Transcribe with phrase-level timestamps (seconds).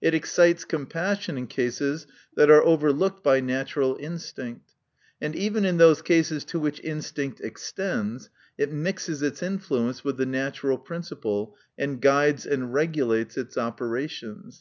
[0.00, 4.70] It excites compassion in cases that are over looked by natural instinct.
[5.20, 10.24] And even in those cases to which instinct extends, it mixes its influence with the
[10.24, 14.54] natural principle, and guides and regulates its operations.